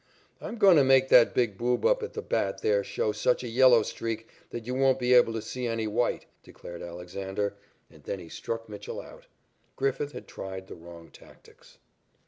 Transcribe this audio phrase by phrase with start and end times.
[0.41, 3.47] "I'm going to make that big boob up at the bat there show such a
[3.47, 7.53] 'yellow streak' that you won't be able to see any white," declared Alexander,
[7.87, 9.27] and then he struck Mitchell out.
[9.75, 11.77] Griffith had tried the wrong tactics.